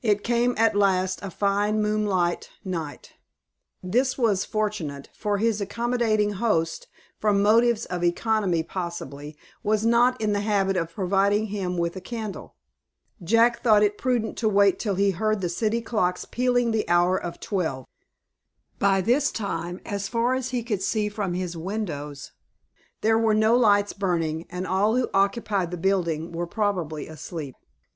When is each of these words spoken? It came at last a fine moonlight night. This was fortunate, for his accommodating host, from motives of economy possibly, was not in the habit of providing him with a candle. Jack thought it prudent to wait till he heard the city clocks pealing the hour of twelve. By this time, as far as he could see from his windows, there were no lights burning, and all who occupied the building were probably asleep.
It 0.00 0.22
came 0.22 0.54
at 0.56 0.76
last 0.76 1.18
a 1.22 1.28
fine 1.32 1.82
moonlight 1.82 2.50
night. 2.64 3.14
This 3.82 4.16
was 4.16 4.44
fortunate, 4.44 5.08
for 5.12 5.38
his 5.38 5.60
accommodating 5.60 6.34
host, 6.34 6.86
from 7.18 7.42
motives 7.42 7.84
of 7.86 8.04
economy 8.04 8.62
possibly, 8.62 9.36
was 9.64 9.84
not 9.84 10.20
in 10.20 10.32
the 10.32 10.42
habit 10.42 10.76
of 10.76 10.94
providing 10.94 11.46
him 11.46 11.76
with 11.76 11.96
a 11.96 12.00
candle. 12.00 12.54
Jack 13.20 13.64
thought 13.64 13.82
it 13.82 13.98
prudent 13.98 14.38
to 14.38 14.48
wait 14.48 14.78
till 14.78 14.94
he 14.94 15.10
heard 15.10 15.40
the 15.40 15.48
city 15.48 15.80
clocks 15.80 16.24
pealing 16.24 16.70
the 16.70 16.88
hour 16.88 17.20
of 17.20 17.40
twelve. 17.40 17.86
By 18.78 19.00
this 19.00 19.32
time, 19.32 19.80
as 19.84 20.06
far 20.06 20.34
as 20.36 20.50
he 20.50 20.62
could 20.62 20.80
see 20.80 21.08
from 21.08 21.34
his 21.34 21.56
windows, 21.56 22.30
there 23.00 23.18
were 23.18 23.34
no 23.34 23.56
lights 23.56 23.94
burning, 23.94 24.46
and 24.48 24.64
all 24.64 24.94
who 24.94 25.10
occupied 25.12 25.72
the 25.72 25.76
building 25.76 26.30
were 26.30 26.46
probably 26.46 27.08
asleep. 27.08 27.56